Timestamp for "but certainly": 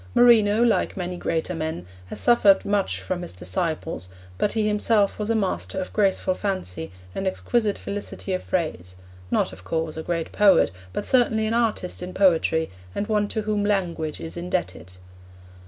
10.91-11.45